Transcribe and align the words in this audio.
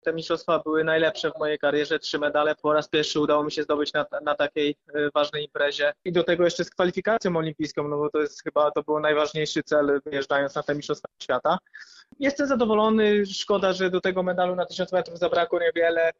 Te 0.00 0.12
mistrzostwa 0.12 0.58
były 0.58 0.84
najlepsze 0.84 1.30
w 1.30 1.38
mojej 1.38 1.58
karierze, 1.58 1.98
trzy 1.98 2.18
medale. 2.18 2.54
Po 2.54 2.72
raz 2.72 2.88
pierwszy 2.88 3.20
udało 3.20 3.44
mi 3.44 3.52
się 3.52 3.62
zdobyć 3.62 3.92
na, 3.92 4.06
na 4.22 4.34
takiej 4.34 4.76
e, 4.94 5.10
ważnej 5.14 5.44
imprezie. 5.44 5.92
I 6.04 6.12
do 6.12 6.24
tego 6.24 6.44
jeszcze 6.44 6.64
z 6.64 6.70
kwalifikacją 6.70 7.36
olimpijską, 7.36 7.88
no 7.88 7.96
bo 7.96 8.10
to 8.10 8.20
jest 8.20 8.42
chyba, 8.42 8.70
to 8.70 8.82
był 8.82 9.00
najważniejszy 9.00 9.62
cel 9.62 10.00
wyjeżdżając 10.04 10.54
na 10.54 10.62
te 10.62 10.74
mistrzostwa 10.74 11.08
świata. 11.22 11.58
Jestem 12.18 12.46
zadowolony, 12.46 13.26
szkoda, 13.26 13.72
że 13.72 13.90
do 13.90 14.00
tego 14.00 14.22
medalu 14.22 14.56
na 14.56 14.66
1000 14.66 14.92
metrów 14.92 15.18
zabrakło 15.18 15.60
niewiele, 15.60 16.10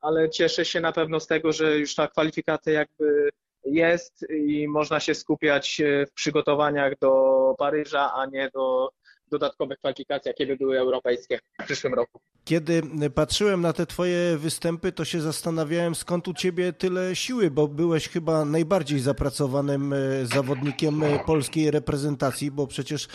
ale 0.00 0.30
cieszę 0.30 0.64
się 0.64 0.80
na 0.80 0.92
pewno 0.92 1.20
z 1.20 1.26
tego, 1.26 1.52
że 1.52 1.78
już 1.78 1.94
ta 1.94 2.08
kwalifikacja 2.08 2.72
jakby 2.72 3.30
jest 3.72 4.26
i 4.30 4.68
można 4.68 5.00
się 5.00 5.14
skupiać 5.14 5.80
e, 5.80 6.06
w 6.06 6.12
przygotowaniach 6.12 6.98
do 6.98 7.54
Paryża, 7.58 8.12
a 8.14 8.26
nie 8.26 8.50
do 8.54 8.90
dodatkowych 9.32 9.78
kwalifikacji, 9.78 10.28
jakie 10.28 10.46
by 10.46 10.56
były 10.56 10.78
europejskie 10.78 11.38
w 11.60 11.64
przyszłym 11.64 11.94
roku. 11.94 12.20
Kiedy 12.44 12.82
patrzyłem 13.14 13.60
na 13.60 13.72
te 13.72 13.86
twoje 13.86 14.36
występy, 14.36 14.92
to 14.92 15.04
się 15.04 15.20
zastanawiałem, 15.20 15.94
skąd 15.94 16.28
u 16.28 16.34
ciebie 16.34 16.72
tyle 16.72 17.16
siły, 17.16 17.50
bo 17.50 17.68
byłeś 17.68 18.08
chyba 18.08 18.44
najbardziej 18.44 19.00
zapracowanym 19.00 19.92
e, 19.92 19.96
zawodnikiem 20.26 21.02
e, 21.02 21.18
polskiej 21.18 21.70
reprezentacji, 21.70 22.50
bo 22.50 22.66
przecież 22.66 23.08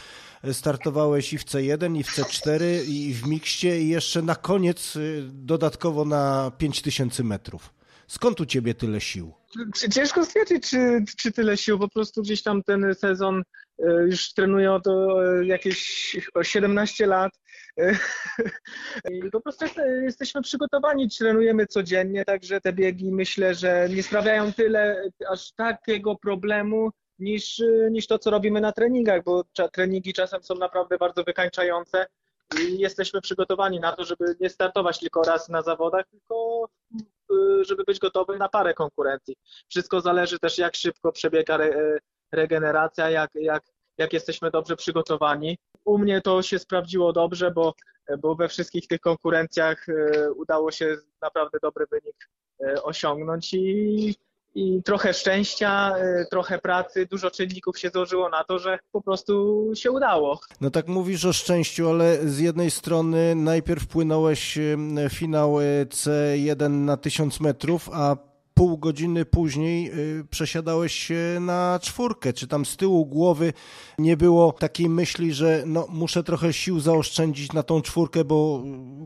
startowałeś 0.53 1.33
i 1.33 1.37
w 1.37 1.45
C1, 1.45 1.97
i 1.97 2.03
w 2.03 2.07
C4, 2.07 2.61
i 2.87 3.13
w 3.13 3.27
mikście, 3.27 3.81
i 3.81 3.89
jeszcze 3.89 4.21
na 4.21 4.35
koniec 4.35 4.97
dodatkowo 5.23 6.05
na 6.05 6.51
5000 6.57 7.23
metrów. 7.23 7.76
Skąd 8.07 8.41
u 8.41 8.45
ciebie 8.45 8.73
tyle 8.73 9.01
sił? 9.01 9.33
Ciężko 9.91 10.25
stwierdzić, 10.25 10.69
czy, 10.69 11.03
czy 11.17 11.31
tyle 11.31 11.57
sił. 11.57 11.79
Po 11.79 11.89
prostu 11.89 12.21
gdzieś 12.21 12.43
tam 12.43 12.63
ten 12.63 12.95
sezon 12.95 13.43
e, 13.79 13.91
już 13.91 14.33
trenuję 14.33 14.73
od 14.73 14.87
e, 14.87 14.91
jakieś 15.43 15.79
17 16.41 17.07
lat. 17.07 17.31
E, 17.79 17.95
I 19.11 19.31
po 19.31 19.41
prostu 19.41 19.65
jesteśmy 20.03 20.41
przygotowani, 20.41 21.09
trenujemy 21.09 21.67
codziennie, 21.67 22.25
także 22.25 22.61
te 22.61 22.73
biegi 22.73 23.11
myślę, 23.11 23.55
że 23.55 23.87
nie 23.89 24.03
sprawiają 24.03 24.53
tyle 24.53 25.09
aż 25.29 25.51
takiego 25.51 26.15
problemu 26.15 26.91
niż, 27.19 27.61
niż 27.91 28.07
to, 28.07 28.19
co 28.19 28.29
robimy 28.29 28.61
na 28.61 28.71
treningach, 28.71 29.23
bo 29.23 29.43
treningi 29.73 30.13
czasem 30.13 30.43
są 30.43 30.55
naprawdę 30.55 30.97
bardzo 30.97 31.23
wykańczające 31.23 32.07
i 32.59 32.79
jesteśmy 32.79 33.21
przygotowani 33.21 33.79
na 33.79 33.91
to, 33.91 34.05
żeby 34.05 34.35
nie 34.39 34.49
startować 34.49 34.99
tylko 34.99 35.23
raz 35.23 35.49
na 35.49 35.61
zawodach, 35.61 36.05
tylko 36.07 36.67
żeby 37.61 37.83
być 37.83 37.99
gotowy 37.99 38.37
na 38.37 38.49
parę 38.49 38.73
konkurencji. 38.73 39.35
Wszystko 39.69 40.01
zależy 40.01 40.39
też, 40.39 40.57
jak 40.57 40.75
szybko 40.75 41.11
przebiega 41.11 41.55
re, 41.55 41.97
regeneracja, 42.31 43.09
jak, 43.09 43.31
jak, 43.35 43.63
jak 43.97 44.13
jesteśmy 44.13 44.51
dobrze 44.51 44.75
przygotowani. 44.75 45.57
U 45.85 45.97
mnie 45.97 46.21
to 46.21 46.41
się 46.41 46.59
sprawdziło 46.59 47.13
dobrze, 47.13 47.51
bo, 47.51 47.73
bo 48.19 48.35
we 48.35 48.47
wszystkich 48.47 48.87
tych 48.87 48.99
konkurencjach 48.99 49.89
y, 49.89 50.33
udało 50.33 50.71
się 50.71 50.97
naprawdę 51.21 51.57
dobry 51.61 51.85
wynik 51.91 52.29
y, 52.61 52.83
osiągnąć 52.83 53.53
i 53.53 54.15
i 54.57 54.83
trochę 54.83 55.13
szczęścia, 55.13 55.93
y, 56.21 56.25
trochę 56.29 56.59
pracy, 56.59 57.05
dużo 57.11 57.31
czynników 57.31 57.79
się 57.79 57.89
złożyło 57.89 58.29
na 58.29 58.43
to, 58.43 58.59
że 58.59 58.79
po 58.91 59.01
prostu 59.01 59.63
się 59.75 59.91
udało. 59.91 60.39
No 60.61 60.69
tak 60.69 60.87
mówisz 60.87 61.25
o 61.25 61.33
szczęściu, 61.33 61.89
ale 61.89 62.17
z 62.29 62.39
jednej 62.39 62.71
strony 62.71 63.35
najpierw 63.35 63.83
wpłynąłeś 63.83 64.57
finał 65.09 65.61
y, 65.61 65.85
C1 65.89 66.69
na 66.69 66.97
1000 66.97 67.39
metrów, 67.39 67.89
a 67.93 68.15
pół 68.53 68.77
godziny 68.77 69.25
później 69.25 69.91
y, 70.19 70.25
przesiadałeś 70.29 70.93
się 70.93 71.37
na 71.41 71.79
czwórkę. 71.81 72.33
Czy 72.33 72.47
tam 72.47 72.65
z 72.65 72.77
tyłu 72.77 73.05
głowy 73.05 73.53
nie 73.99 74.17
było 74.17 74.51
takiej 74.51 74.89
myśli, 74.89 75.33
że 75.33 75.63
no, 75.65 75.87
muszę 75.89 76.23
trochę 76.23 76.53
sił 76.53 76.79
zaoszczędzić 76.79 77.53
na 77.53 77.63
tą 77.63 77.81
czwórkę, 77.81 78.23
bo 78.23 78.63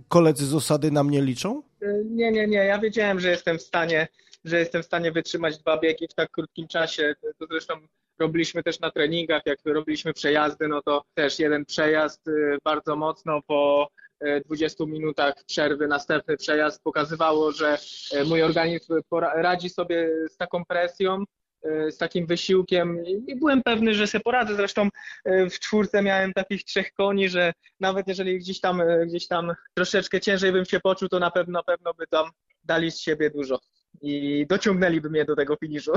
koledzy 0.07 0.45
z 0.45 0.53
osady 0.53 0.91
na 0.91 1.03
mnie 1.03 1.21
liczą? 1.21 1.63
Nie, 2.05 2.31
nie, 2.31 2.47
nie. 2.47 2.57
Ja 2.57 2.79
wiedziałem, 2.79 3.19
że 3.19 3.29
jestem 3.29 3.57
w 3.57 3.61
stanie 3.61 4.07
że 4.43 4.59
jestem 4.59 4.83
w 4.83 4.85
stanie 4.85 5.11
wytrzymać 5.11 5.57
dwa 5.57 5.77
biegi 5.77 6.07
w 6.07 6.13
tak 6.13 6.31
krótkim 6.31 6.67
czasie. 6.67 7.15
To 7.39 7.45
zresztą 7.49 7.73
robiliśmy 8.19 8.63
też 8.63 8.79
na 8.79 8.91
treningach, 8.91 9.41
jak 9.45 9.59
robiliśmy 9.65 10.13
przejazdy, 10.13 10.67
no 10.67 10.81
to 10.81 11.03
też 11.13 11.39
jeden 11.39 11.65
przejazd 11.65 12.27
y, 12.27 12.57
bardzo 12.63 12.95
mocno 12.95 13.41
po 13.47 13.87
20 14.45 14.83
y, 14.83 14.87
minutach 14.87 15.33
przerwy, 15.45 15.87
następny 15.87 16.37
przejazd 16.37 16.83
pokazywało, 16.83 17.51
że 17.51 17.77
y, 18.13 18.25
mój 18.25 18.43
organizm 18.43 18.93
radzi 19.35 19.69
sobie 19.69 20.09
z 20.27 20.37
taką 20.37 20.65
presją, 20.65 21.23
z 21.89 21.97
takim 21.97 22.25
wysiłkiem 22.25 23.05
i 23.05 23.35
byłem 23.35 23.63
pewny, 23.63 23.93
że 23.93 24.07
sobie 24.07 24.21
poradzę. 24.21 24.55
Zresztą 24.55 24.89
w 25.25 25.59
czwórce 25.59 26.01
miałem 26.01 26.33
takich 26.33 26.63
trzech 26.63 26.93
koni, 26.93 27.29
że 27.29 27.53
nawet 27.79 28.07
jeżeli 28.07 28.39
gdzieś 28.39 28.59
tam, 28.59 28.81
gdzieś 29.05 29.27
tam 29.27 29.53
troszeczkę 29.73 30.21
ciężej 30.21 30.51
bym 30.51 30.65
się 30.65 30.79
poczuł, 30.79 31.09
to 31.09 31.19
na 31.19 31.31
pewno, 31.31 31.59
na 31.59 31.63
pewno 31.63 31.93
by 31.93 32.07
tam 32.07 32.29
dali 32.63 32.91
z 32.91 32.99
siebie 32.99 33.29
dużo 33.29 33.59
i 34.01 34.45
dociągnęliby 34.49 35.09
mnie 35.09 35.25
do 35.25 35.35
tego 35.35 35.55
finiszu. 35.55 35.91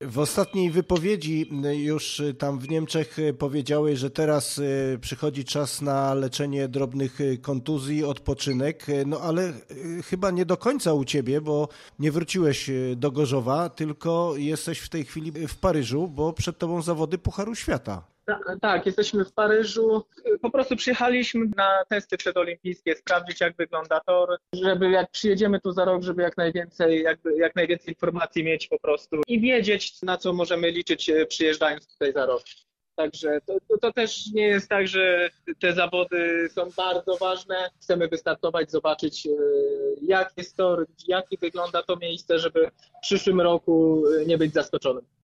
W 0.00 0.18
ostatniej 0.18 0.70
wypowiedzi 0.70 1.50
już 1.72 2.22
tam 2.38 2.58
w 2.58 2.68
Niemczech 2.68 3.16
powiedziałeś, 3.38 3.98
że 3.98 4.10
teraz 4.10 4.58
e, 4.58 4.98
przychodzi 4.98 5.44
czas 5.44 5.82
na 5.82 6.14
leczenie 6.14 6.68
drobnych 6.68 7.18
kontuzji, 7.42 8.04
odpoczynek, 8.04 8.86
no 9.06 9.20
ale 9.20 9.42
e, 9.48 9.52
chyba 10.02 10.30
nie 10.30 10.46
do 10.46 10.56
końca 10.56 10.92
u 10.92 11.04
ciebie, 11.04 11.40
bo 11.40 11.68
nie 11.98 12.12
wróciłeś 12.12 12.70
e, 12.70 12.96
do 12.96 13.10
Gorzowa, 13.10 13.68
tylko 13.68 14.34
jesteś 14.36 14.78
w 14.78 14.88
tej 14.88 15.04
chwili 15.04 15.48
w 15.48 15.56
Paryżu, 15.56 16.08
bo 16.08 16.32
przed 16.32 16.58
tobą 16.58 16.82
zawody 16.82 17.18
Pucharu 17.18 17.54
Świata. 17.54 18.13
Tak, 18.60 18.86
jesteśmy 18.86 19.24
w 19.24 19.32
Paryżu. 19.32 20.04
Po 20.42 20.50
prostu 20.50 20.76
przyjechaliśmy 20.76 21.46
na 21.56 21.84
testy 21.88 22.16
przedolimpijskie, 22.16 22.96
sprawdzić 22.96 23.40
jak 23.40 23.56
wygląda 23.56 24.00
tor, 24.00 24.38
żeby 24.54 24.90
jak 24.90 25.10
przyjedziemy 25.10 25.60
tu 25.60 25.72
za 25.72 25.84
rok, 25.84 26.02
żeby 26.02 26.22
jak 26.22 26.36
najwięcej, 26.36 27.02
jakby, 27.02 27.36
jak 27.36 27.56
najwięcej 27.56 27.88
informacji 27.88 28.44
mieć 28.44 28.68
po 28.68 28.78
prostu 28.78 29.20
i 29.28 29.40
wiedzieć 29.40 30.02
na 30.02 30.16
co 30.16 30.32
możemy 30.32 30.70
liczyć 30.70 31.10
e, 31.10 31.26
przyjeżdżając 31.26 31.86
tutaj 31.86 32.12
za 32.12 32.26
rok. 32.26 32.42
Także 32.96 33.40
to, 33.46 33.56
to, 33.68 33.78
to, 33.78 33.92
też 33.92 34.32
nie 34.32 34.46
jest 34.46 34.68
tak, 34.68 34.88
że 34.88 35.30
te 35.60 35.72
zawody 35.72 36.48
są 36.52 36.70
bardzo 36.76 37.16
ważne. 37.16 37.70
Chcemy 37.82 38.08
wystartować, 38.08 38.70
zobaczyć 38.70 39.26
e, 39.26 39.30
jak 40.02 40.32
jest 40.36 40.56
tor, 40.56 40.86
jak 41.08 41.24
wygląda 41.40 41.82
to 41.82 41.96
miejsce, 41.96 42.38
żeby 42.38 42.70
w 42.98 43.00
przyszłym 43.02 43.40
roku 43.40 44.04
e, 44.20 44.26
nie 44.26 44.38
być 44.38 44.52
zaskoczonym. 44.52 45.04